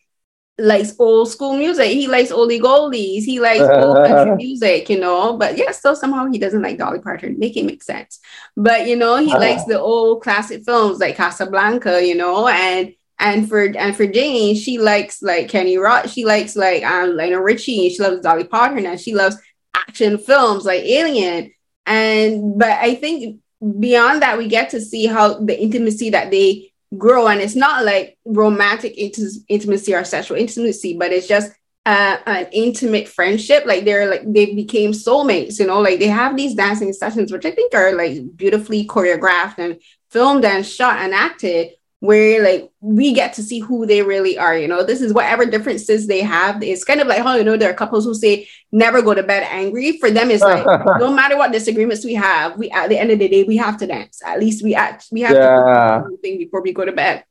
[0.58, 1.88] likes old school music.
[1.88, 3.24] He likes oldie goldies.
[3.24, 5.36] He likes old country music, you know.
[5.36, 7.38] But yeah, still somehow he doesn't like Dolly Parton.
[7.38, 8.20] Make it make sense.
[8.56, 9.38] But you know, he uh-huh.
[9.38, 14.54] likes the old classic films like Casablanca, you know, and and for and for Jane,
[14.54, 16.06] she likes like Kenny Rock.
[16.08, 17.90] She likes like um Lionel Richie.
[17.90, 19.36] She loves Dolly Parton, and she loves
[19.74, 21.52] action films like Alien.
[21.84, 23.40] And but I think
[23.78, 27.28] beyond that, we get to see how the intimacy that they grow.
[27.28, 31.52] And it's not like romantic int- intimacy or sexual intimacy but it's just
[31.84, 33.64] uh, an intimate friendship.
[33.66, 35.80] Like they're like they became soulmates you know?
[35.80, 40.44] Like they have these dancing sessions which i think are like beautifully choreographed and filmed
[40.44, 44.56] and shot and acted where like we get to see who they really are.
[44.56, 46.62] You know, this is whatever differences they have.
[46.62, 49.22] It's kind of like how you know there are couples who say never go to
[49.22, 49.98] bed angry.
[49.98, 50.64] For them, it's like
[50.98, 53.78] no matter what disagreements we have, we at the end of the day we have
[53.78, 54.20] to dance.
[54.24, 56.02] At least we act we have yeah.
[56.02, 57.24] to do thing before we go to bed.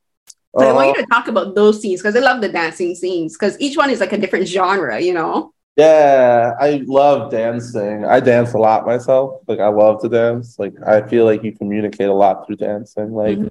[0.58, 0.70] So uh-huh.
[0.70, 1.02] I want you uh-huh.
[1.02, 4.00] to talk about those scenes because I love the dancing scenes because each one is
[4.00, 5.00] like a different genre.
[5.00, 5.52] You know.
[5.78, 8.06] Yeah, I love dancing.
[8.06, 9.42] I dance a lot myself.
[9.46, 10.58] Like I love to dance.
[10.58, 13.14] Like I feel like you communicate a lot through dancing.
[13.14, 13.38] Like.
[13.38, 13.48] Mm-hmm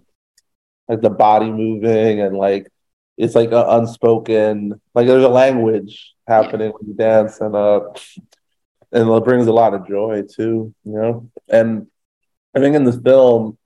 [0.89, 2.69] like the body moving and like
[3.17, 6.73] it's like an unspoken like there's a language happening yeah.
[6.73, 7.81] when you dance and uh
[8.93, 11.87] and it brings a lot of joy too you know and
[12.55, 13.57] i think in this film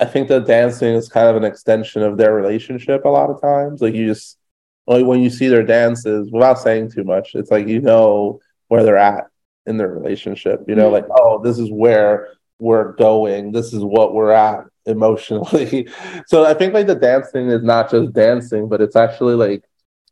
[0.00, 3.40] i think that dancing is kind of an extension of their relationship a lot of
[3.40, 4.38] times like you just
[4.86, 8.82] like when you see their dances without saying too much it's like you know where
[8.82, 9.26] they're at
[9.66, 11.06] in their relationship you know mm-hmm.
[11.08, 12.28] like oh this is where
[12.58, 15.88] we're going this is what we're at emotionally.
[16.26, 19.64] so I think like the dancing is not just dancing, but it's actually like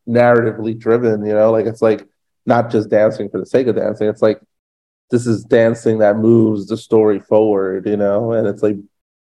[0.08, 2.06] narratively driven, you know, like it's like
[2.46, 4.08] not just dancing for the sake of dancing.
[4.08, 4.40] It's like
[5.10, 8.76] this is dancing that moves the story forward, you know, and it's like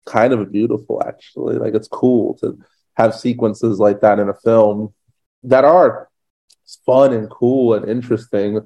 [0.06, 1.56] kind of beautiful actually.
[1.56, 2.58] Like it's cool to
[2.96, 4.94] have sequences like that in a film
[5.44, 6.10] that are
[6.86, 8.66] fun and cool and interesting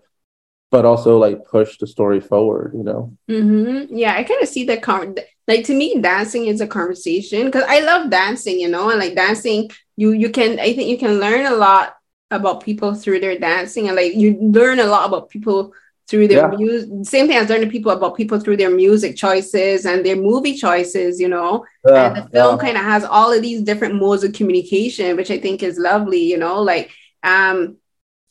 [0.70, 3.96] but also like push the story forward you know mm-hmm.
[3.96, 5.16] yeah i kind of see the con-
[5.48, 9.16] like to me dancing is a conversation because i love dancing you know and like
[9.16, 11.96] dancing you you can i think you can learn a lot
[12.32, 15.74] about people through their dancing and like you learn a lot about people
[16.08, 16.58] through their yeah.
[16.58, 20.56] music same thing as learning people about people through their music choices and their movie
[20.56, 22.62] choices you know yeah, and the film yeah.
[22.66, 26.24] kind of has all of these different modes of communication which i think is lovely
[26.24, 26.92] you know like
[27.24, 27.78] um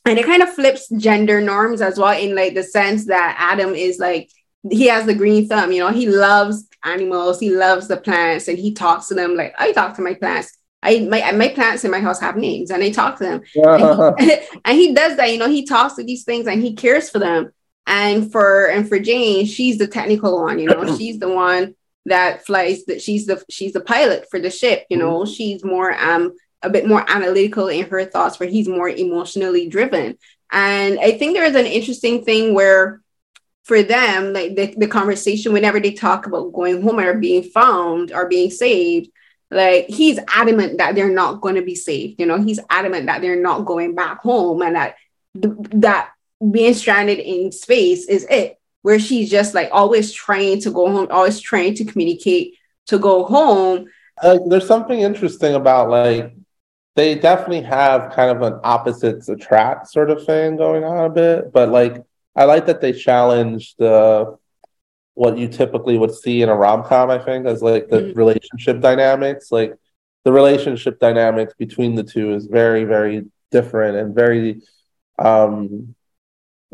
[0.04, 3.74] and it kind of flips gender norms as well in like the sense that adam
[3.74, 4.30] is like
[4.70, 8.58] he has the green thumb you know he loves animals he loves the plants and
[8.58, 11.90] he talks to them like i talk to my plants I my my plants in
[11.90, 13.42] my house have names and I talk to them.
[13.56, 16.74] and, he, and he does that, you know, he talks to these things and he
[16.74, 17.50] cares for them.
[17.86, 21.74] And for and for Jane, she's the technical one, you know, she's the one
[22.06, 25.32] that flies that she's the she's the pilot for the ship, you know, mm-hmm.
[25.32, 30.16] she's more um a bit more analytical in her thoughts, where he's more emotionally driven.
[30.50, 33.00] And I think there is an interesting thing where
[33.66, 38.12] for them, like the, the conversation, whenever they talk about going home or being found
[38.12, 39.10] or being saved,
[39.50, 42.20] like he's adamant that they're not going to be saved.
[42.20, 44.94] You know, he's adamant that they're not going back home and that
[45.34, 46.12] that
[46.48, 51.08] being stranded in space is it where she's just like always trying to go home,
[51.10, 52.54] always trying to communicate
[52.86, 53.86] to go home.
[54.22, 56.36] Uh, there's something interesting about like
[56.94, 61.52] they definitely have kind of an opposites attract sort of thing going on a bit,
[61.52, 62.04] but like
[62.36, 64.36] I like that they challenge the
[65.14, 67.10] what you typically would see in a rom com.
[67.10, 68.18] I think as like the mm-hmm.
[68.18, 69.74] relationship dynamics, like
[70.24, 74.60] the relationship dynamics between the two is very very different and very
[75.18, 75.94] um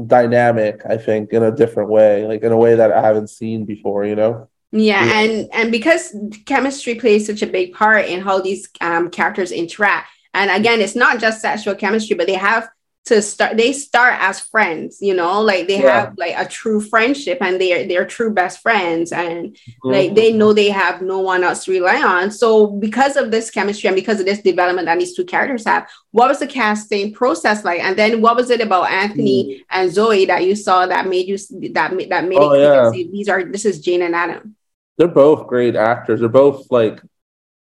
[0.05, 0.83] dynamic.
[0.85, 4.05] I think in a different way, like in a way that I haven't seen before.
[4.05, 4.49] You know.
[4.73, 9.11] Yeah, yeah, and and because chemistry plays such a big part in how these um,
[9.11, 12.69] characters interact, and again, it's not just sexual chemistry, but they have
[13.05, 16.03] to start they start as friends you know like they yeah.
[16.03, 19.91] have like a true friendship and they're they're true best friends and mm-hmm.
[19.91, 23.51] like they know they have no one else to rely on so because of this
[23.51, 27.13] chemistry and because of this development that these two characters have what was the casting
[27.13, 29.65] process like and then what was it about anthony mm.
[29.71, 31.37] and zoe that you saw that made you
[31.73, 32.91] that made that made oh, it yeah.
[33.11, 34.55] these are this is jane and adam
[34.97, 37.03] they're both great actors they're both like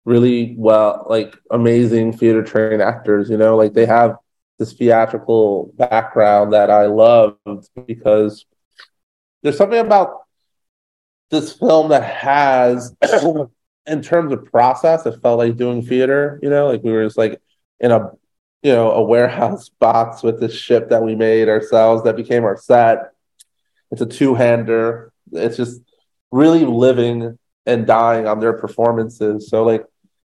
[0.05, 4.17] really well like amazing theater trained actors you know like they have
[4.59, 8.45] this theatrical background that I loved because
[9.43, 10.23] there's something about
[11.31, 12.95] this film that has,
[13.87, 16.39] in terms of process, it felt like doing theater.
[16.43, 17.41] You know, like we were just like
[17.81, 18.11] in a,
[18.63, 22.57] you know, a warehouse box with this ship that we made ourselves that became our
[22.57, 23.13] set.
[23.91, 25.13] It's a two-hander.
[25.33, 25.81] It's just
[26.31, 29.49] really living and dying on their performances.
[29.49, 29.85] So like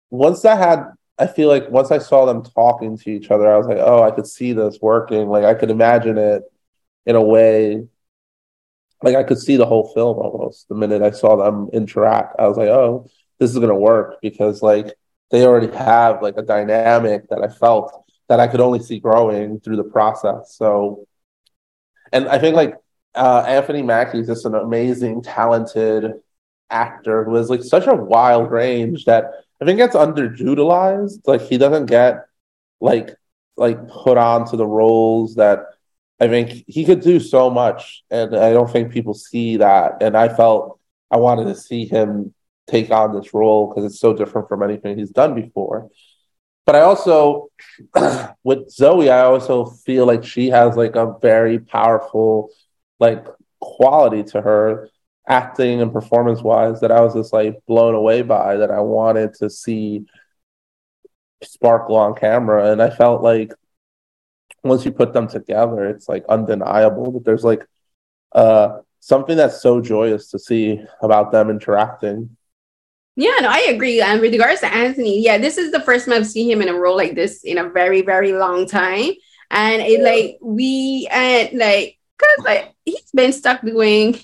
[0.09, 3.57] once that had I feel like once I saw them talking to each other, I
[3.57, 5.27] was like, oh, I could see this working.
[5.27, 6.43] Like I could imagine it
[7.05, 7.87] in a way.
[9.01, 12.35] Like I could see the whole film almost the minute I saw them interact.
[12.39, 13.07] I was like, oh,
[13.39, 14.93] this is gonna work because like
[15.31, 19.59] they already have like a dynamic that I felt that I could only see growing
[19.59, 20.55] through the process.
[20.57, 21.07] So,
[22.11, 22.75] and I think like
[23.13, 26.13] uh, Anthony Mackie is just an amazing, talented
[26.69, 31.21] actor who has like such a wild range that I think gets underutilized.
[31.25, 32.25] Like he doesn't get
[32.81, 33.15] like
[33.57, 35.65] like put onto the roles that
[36.19, 40.01] I think he could do so much, and I don't think people see that.
[40.01, 40.79] And I felt
[41.11, 42.33] I wanted to see him
[42.67, 45.89] take on this role because it's so different from anything he's done before.
[46.65, 47.49] But I also,
[48.43, 52.49] with Zoe, I also feel like she has like a very powerful,
[52.99, 53.25] like
[53.59, 54.89] quality to her
[55.27, 59.33] acting and performance wise that I was just like blown away by that I wanted
[59.35, 60.05] to see
[61.43, 62.71] sparkle on camera.
[62.71, 63.53] And I felt like
[64.63, 67.65] once you put them together, it's like undeniable that there's like
[68.31, 72.35] uh something that's so joyous to see about them interacting.
[73.15, 74.01] Yeah, no, I agree.
[74.01, 76.67] And with regards to Anthony, yeah, this is the first time I've seen him in
[76.67, 79.11] a role like this in a very, very long time.
[79.51, 84.19] And it like we and like because like he's been stuck doing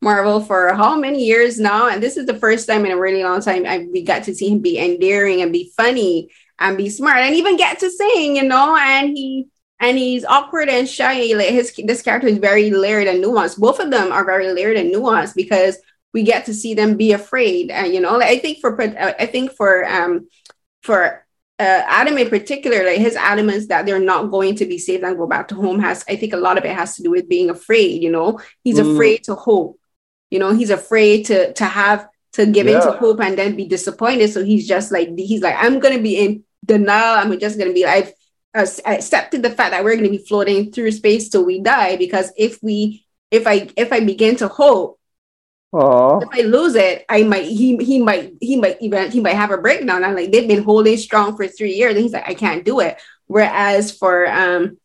[0.00, 1.88] Marvel for how many years now?
[1.88, 4.34] And this is the first time in a really long time I, we got to
[4.34, 8.36] see him be endearing and be funny and be smart and even get to sing,
[8.36, 8.76] you know.
[8.76, 9.48] And he
[9.80, 11.34] and he's awkward and shy.
[11.34, 13.58] Like his this character is very layered and nuanced.
[13.58, 15.78] Both of them are very layered and nuanced because
[16.12, 17.70] we get to see them be afraid.
[17.70, 20.28] And you know, like I think for I think for um
[20.82, 21.24] for
[21.60, 25.16] uh, Adam in particular, like his adamance that they're not going to be saved and
[25.16, 27.28] go back to home has, I think a lot of it has to do with
[27.28, 28.00] being afraid.
[28.02, 28.94] You know, he's mm.
[28.94, 29.77] afraid to hope.
[30.30, 32.76] You know, he's afraid to to have to give yeah.
[32.76, 34.30] into hope and then be disappointed.
[34.30, 37.18] So he's just like he's like, I'm gonna be in denial.
[37.18, 38.14] I'm just gonna be like,
[38.54, 41.96] I've accepted the fact that we're gonna be floating through space till we die.
[41.96, 44.98] Because if we if I if I begin to hope,
[45.74, 46.22] Aww.
[46.22, 49.50] if I lose it, I might he he might he might even he might have
[49.50, 50.04] a breakdown.
[50.04, 52.80] I'm like, they've been holding strong for three years, and he's like, I can't do
[52.80, 53.00] it.
[53.26, 54.78] Whereas for um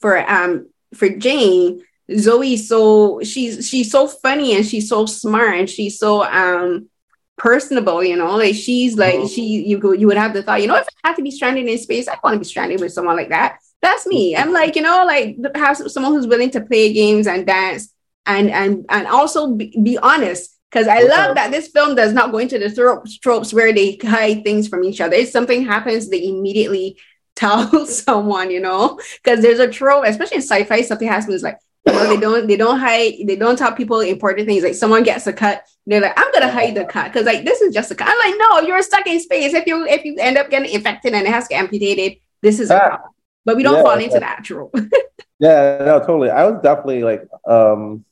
[0.00, 1.84] for um for Jane,
[2.18, 6.88] Zoe so she's she's so funny and she's so smart and she's so um
[7.36, 9.26] personable, you know, like she's like mm-hmm.
[9.26, 11.30] she you go you would have the thought, you know, if I had to be
[11.30, 13.58] stranded in space, I want to be stranded with someone like that.
[13.80, 14.36] That's me.
[14.36, 17.92] I'm like, you know, like have someone who's willing to play games and dance
[18.26, 20.50] and and and also be, be honest.
[20.70, 23.98] Because I love that this film does not go into the tropes, tropes where they
[24.02, 25.16] hide things from each other.
[25.16, 26.96] If something happens, they immediately
[27.36, 31.92] tell someone, you know, because there's a trope, especially in sci-fi, something happens like you
[31.92, 34.62] know, they don't they don't hide they don't tell people important things.
[34.62, 37.60] Like someone gets a cut, they're like, I'm gonna hide the cut because like this
[37.60, 38.08] is just a cut.
[38.08, 39.52] I'm like, no, you're stuck in space.
[39.52, 42.60] If you if you end up getting infected and it has to get amputated, this
[42.60, 42.88] is a ah.
[42.88, 43.10] problem.
[43.44, 44.74] But we don't yeah, fall into that trope.
[45.40, 46.30] yeah, no, totally.
[46.30, 48.04] I was definitely like um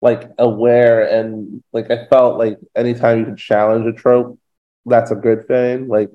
[0.00, 4.38] like aware and like I felt like anytime you can challenge a trope,
[4.86, 5.88] that's a good thing.
[5.88, 6.10] Like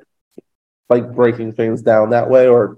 [0.89, 2.77] like breaking things down that way or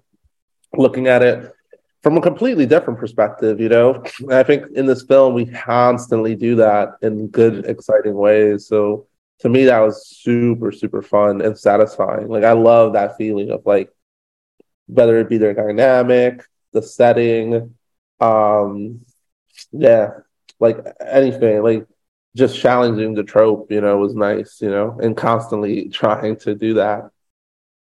[0.73, 1.53] looking at it
[2.01, 4.03] from a completely different perspective, you know.
[4.29, 8.67] I think in this film we constantly do that in good, exciting ways.
[8.67, 9.07] So
[9.39, 12.27] to me, that was super, super fun and satisfying.
[12.27, 13.91] Like I love that feeling of like
[14.87, 17.75] whether it be their dynamic, the setting,
[18.19, 19.01] um,
[19.71, 20.11] yeah,
[20.59, 21.87] like anything, like
[22.35, 26.75] just challenging the trope, you know, was nice, you know, and constantly trying to do
[26.75, 27.09] that.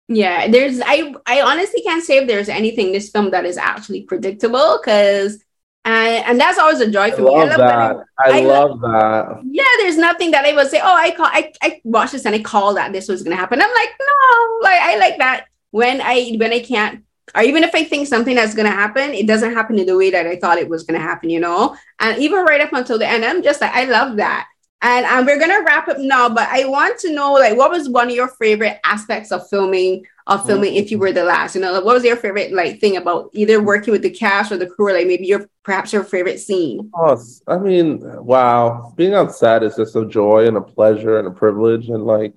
[0.10, 4.04] Yeah, there's I I honestly can't say if there's anything this film that is actually
[4.04, 5.44] predictable because
[5.86, 7.36] and and that's always a joy for I me.
[7.36, 7.98] I love that.
[8.18, 9.42] I, I love that.
[9.46, 10.82] Yeah, there's nothing that I would say.
[10.84, 13.62] Oh, I call I I watched this and I called that this was gonna happen.
[13.62, 17.04] I'm like, no, like I like that when I when I can't
[17.36, 19.96] or even if I think something that's going to happen, it doesn't happen in the
[19.96, 21.76] way that I thought it was going to happen, you know?
[22.00, 24.48] And even right up until the end, I'm just like, I love that.
[24.82, 27.70] And um, we're going to wrap up now, but I want to know, like, what
[27.70, 31.54] was one of your favorite aspects of filming, of filming if you were the last,
[31.54, 34.54] you know, like, what was your favorite, like, thing about either working with the cast
[34.54, 36.90] or the crew, or, like, maybe your, perhaps your favorite scene?
[36.94, 38.94] Oh, I mean, wow.
[38.96, 41.90] Being on set is just a joy and a pleasure and a privilege.
[41.90, 42.34] And, like,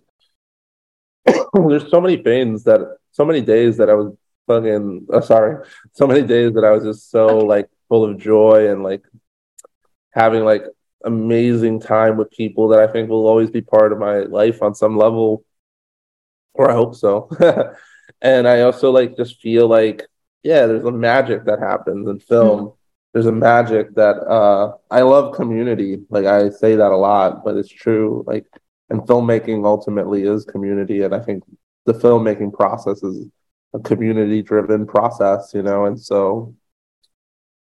[1.55, 6.07] there's so many things that, so many days that I was fucking oh, sorry so
[6.07, 9.05] many days that i was just so like full of joy and like
[10.11, 10.65] having like
[11.05, 14.75] amazing time with people that i think will always be part of my life on
[14.75, 15.45] some level
[16.55, 17.29] or i hope so.
[18.21, 20.07] And i also like just feel like
[20.43, 22.61] yeah there's a magic that happens in film.
[22.61, 22.75] Mm-hmm.
[23.13, 25.99] there's a magic that uh i love community.
[26.11, 28.25] Like i say that a lot but it's true.
[28.27, 28.47] Like
[28.91, 31.43] and filmmaking ultimately is community and i think
[31.87, 33.27] the filmmaking process is
[33.75, 36.55] a community driven process, you know, and so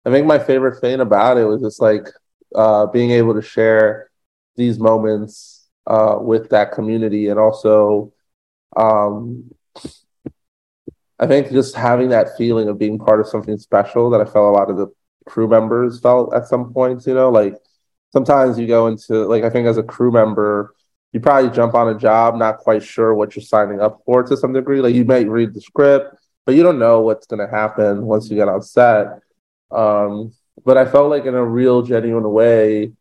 [0.04, 2.08] I think my favorite thing about it was just like
[2.54, 4.10] uh, being able to share
[4.56, 8.12] these moments uh, with that community and also
[8.76, 9.50] um,
[11.18, 14.54] I think just having that feeling of being part of something special that I felt
[14.54, 14.88] a lot of the
[15.26, 17.54] crew members felt at some points, you know, like
[18.12, 20.74] sometimes you go into like I think as a crew member,
[21.12, 24.36] you probably jump on a job not quite sure what you're signing up for to
[24.36, 24.80] some degree.
[24.80, 28.28] Like you might read the script, but you don't know what's going to happen once
[28.28, 29.20] you get on set.
[29.70, 30.32] Um,
[30.64, 32.92] but I felt like in a real, genuine way,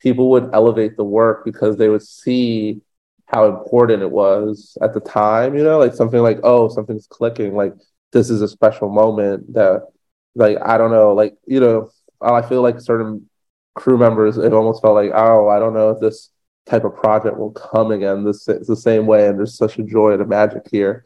[0.00, 2.80] people would elevate the work because they would see
[3.26, 5.56] how important it was at the time.
[5.56, 7.54] You know, like something like, oh, something's clicking.
[7.54, 7.74] Like
[8.12, 9.86] this is a special moment that,
[10.34, 13.28] like, I don't know, like you know, I feel like certain
[13.74, 16.30] crew members, it almost felt like, oh, I don't know if this
[16.66, 20.12] type of project will come again this the same way and there's such a joy
[20.12, 21.04] and a magic here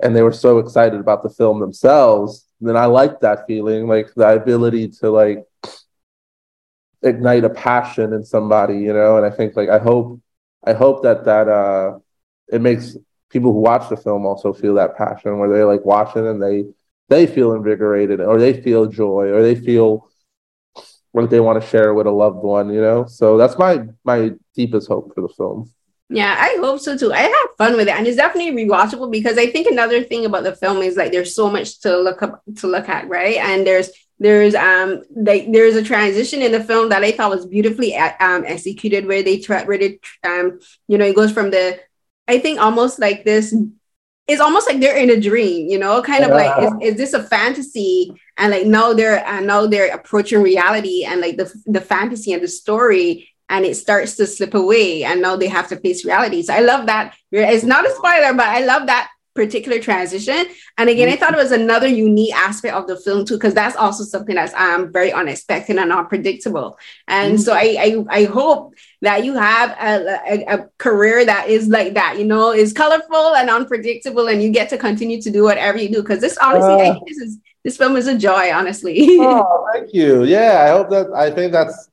[0.00, 4.12] and they were so excited about the film themselves then i like that feeling like
[4.14, 5.44] the ability to like
[7.02, 10.20] ignite a passion in somebody you know and i think like i hope
[10.64, 11.98] i hope that that uh
[12.48, 12.96] it makes
[13.30, 16.64] people who watch the film also feel that passion where they like watching and they
[17.08, 20.08] they feel invigorated or they feel joy or they feel
[21.12, 23.06] what they want to share with a loved one, you know?
[23.06, 25.70] So that's my my deepest hope for the film.
[26.10, 27.12] Yeah, I hope so too.
[27.12, 30.44] I had fun with it, and it's definitely rewatchable because I think another thing about
[30.44, 33.36] the film is like there's so much to look up to look at, right?
[33.36, 37.46] And there's there's um like there's a transition in the film that I thought was
[37.46, 41.80] beautifully um executed where they try where they um you know it goes from the
[42.28, 43.54] I think almost like this
[44.26, 46.36] it's almost like they're in a dream, you know, kind of yeah.
[46.36, 48.12] like is, is this a fantasy?
[48.38, 52.42] And like now they're and now they're approaching reality and like the the fantasy and
[52.42, 56.42] the story and it starts to slip away and now they have to face reality.
[56.42, 57.14] So I love that.
[57.30, 60.46] It's not a spoiler, but I love that particular transition.
[60.78, 63.76] And again, I thought it was another unique aspect of the film too, because that's
[63.76, 66.78] also something that's um, very unexpected and unpredictable.
[67.08, 67.42] And mm-hmm.
[67.42, 71.94] so I, I, I hope that you have a, a, a, career that is like
[71.94, 75.78] that, you know, is colorful and unpredictable, and you get to continue to do whatever
[75.78, 76.02] you do.
[76.02, 79.06] Because this honestly, uh, I think this is this film is a joy, honestly.
[79.20, 80.24] oh, thank you.
[80.24, 81.90] Yeah, I hope that I think that's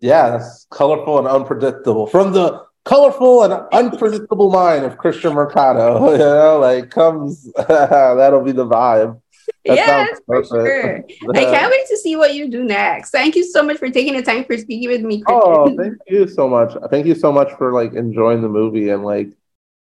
[0.00, 2.06] yeah, that's colorful and unpredictable.
[2.06, 8.52] From the colorful and unpredictable mind of Kristian Mercado, you know, like comes that'll be
[8.52, 9.20] the vibe.
[9.64, 10.96] That yes, for sure.
[11.34, 13.10] I can't wait to see what you do next.
[13.10, 15.22] Thank you so much for taking the time for speaking with me.
[15.22, 15.42] Kristian.
[15.42, 16.76] Oh, thank you so much.
[16.90, 19.28] Thank you so much for like enjoying the movie and like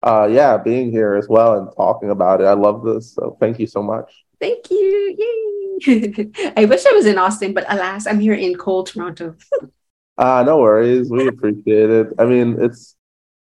[0.03, 2.45] uh yeah, being here as well and talking about it.
[2.45, 3.14] I love this.
[3.14, 4.24] So thank you so much.
[4.41, 5.16] Thank you.
[5.18, 6.30] Yay.
[6.57, 9.36] I wish I was in Austin, but alas, I'm here in cold Toronto.
[10.16, 11.10] Ah, uh, no worries.
[11.10, 12.08] We appreciate it.
[12.18, 12.96] I mean, it's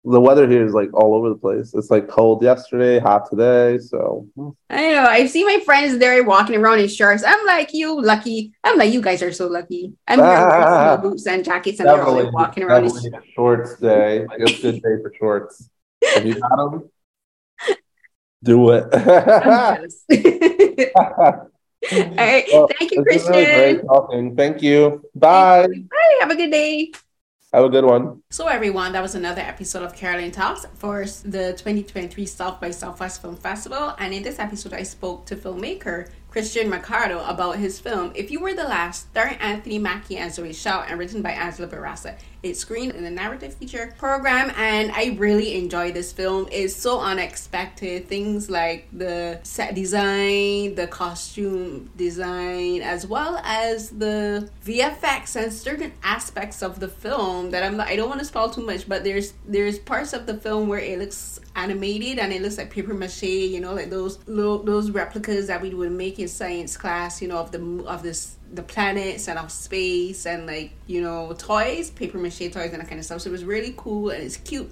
[0.05, 1.73] the weather here is like all over the place.
[1.73, 3.79] It's like cold yesterday, hot today.
[3.79, 4.27] So
[4.69, 5.03] I know.
[5.03, 7.23] I see my friends there walking around in shorts.
[7.25, 8.53] I'm like, you lucky.
[8.63, 9.93] I'm like, you guys are so lucky.
[10.07, 14.25] I'm wearing boots and jackets, and they're all walking around in shorts day.
[14.35, 15.69] Like a good day for shorts.
[16.13, 16.89] Have you got them?
[18.43, 18.91] Do it.
[21.91, 22.45] All right.
[22.51, 23.29] Well, Thank you, Kristian.
[23.29, 24.35] Really great talking.
[24.35, 25.03] Thank you.
[25.15, 25.67] Bye.
[25.67, 26.17] Bye.
[26.19, 26.91] Have a good day.
[27.53, 28.21] Have a good one.
[28.31, 33.21] So, everyone, that was another episode of Carolyn Talks for the 2023 South by Southwest
[33.21, 33.95] Film Festival.
[33.97, 38.41] And in this episode, I spoke to filmmaker Kristian Mercado about his film If You
[38.41, 42.17] Were the Last, starring Anthony Mackie and Zoe Chao, and written by Angela Bourassa.
[42.45, 46.47] It's screened in the narrative feature program, and I really enjoy this film.
[46.51, 48.07] It's so unexpected.
[48.07, 55.93] Things like the set design, the costume design, as well as the VFX and certain
[56.03, 59.33] aspects of the film that I'm I don't want to spoil too much, but there's
[59.47, 63.23] there's parts of the film where it looks animated and it looks like paper mache,
[63.23, 67.27] you know, like those little those replicas that we would make in science class, you
[67.27, 71.89] know, of the of this the planets and of space and like you know toys,
[71.89, 73.21] paper mache toys and that kind of stuff.
[73.21, 74.71] So it was really cool and it's cute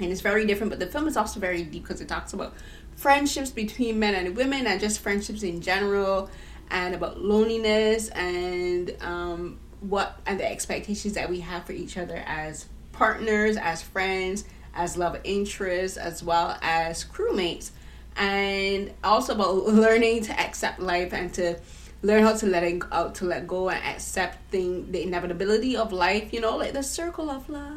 [0.00, 0.70] and it's very different.
[0.70, 2.54] But the film is also very deep because it talks about
[2.96, 6.30] friendships between men and women and just friendships in general
[6.70, 12.22] and about loneliness and um, what and the expectations that we have for each other
[12.26, 17.70] as partners, as friends, as love interests, as well as crewmates,
[18.16, 21.58] and also about learning to accept life and to
[22.04, 26.32] learn how to let it out to let go and accepting the inevitability of life
[26.32, 27.72] you know like the circle of life.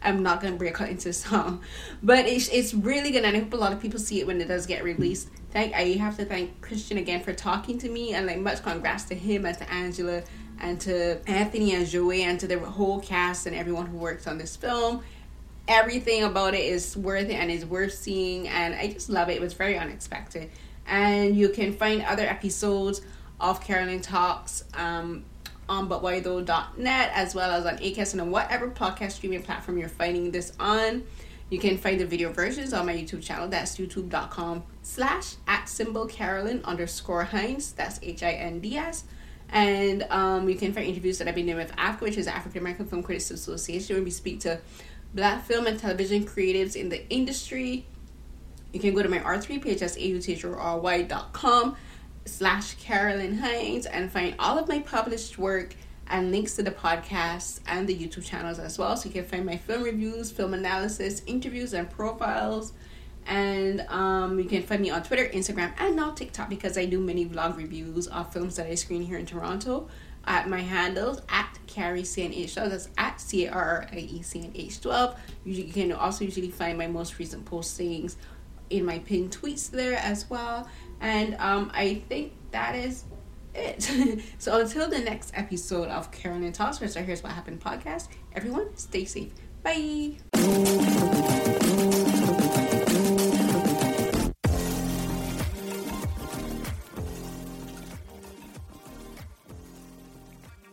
[0.00, 1.60] I'm not gonna break out into song
[2.02, 4.40] but it's, it's really good and i hope a lot of people see it when
[4.40, 5.28] it does get released.
[5.50, 9.04] Thank i have to thank Kristian again for talking to me and like much congrats
[9.04, 10.22] to him and to angela
[10.60, 14.38] and to anthony and Zoe and to the whole cast and everyone who works on
[14.38, 15.02] this film.
[15.66, 19.32] Everything about it is worth it and is worth seeing and i just love it.
[19.32, 20.48] It was very unexpected.
[20.86, 23.02] And you can find other episodes
[23.40, 25.24] of Carolyn Talks um,
[25.68, 30.30] on butwhythough.net as well as on Acast and on whatever podcast streaming platform you're finding
[30.30, 31.04] this on.
[31.50, 33.48] You can find the video versions on my YouTube channel.
[33.48, 37.72] That's youtube.com slash at symbol Carolyn underscore Hinds.
[37.72, 39.04] That's H-I-N-D-S.
[39.50, 42.60] And um, you can find interviews that I've been doing with AFCA, which is African
[42.60, 44.60] American Film Critics Association, where we speak to
[45.14, 47.86] black film and television creatives in the industry.
[48.74, 51.76] You can go to my Authory page, that's A-U-T-H-O-R-Y.com
[52.28, 55.74] slash Carolyn Hinds and find all of my published work
[56.10, 58.96] and links to the podcast and the YouTube channels as well.
[58.96, 62.72] So you can find my film reviews, film analysis, interviews, and profiles.
[63.26, 66.98] And um, you can find me on Twitter, Instagram, and now TikTok because I do
[66.98, 69.88] many vlog reviews of films that I screen here in Toronto.
[70.24, 74.40] At my handles at Carrie CNH12, that's at C A R R I E C
[74.40, 75.18] N H 12.
[75.44, 78.16] You can also usually find my most recent postings
[78.70, 80.68] in my pinned tweets there as well.
[81.00, 83.04] And um, I think that is
[83.54, 84.22] it.
[84.38, 88.76] so until the next episode of Karen Carolyn Talks, where Here's What Happened podcast, everyone
[88.76, 89.32] stay safe.
[89.62, 90.16] Bye.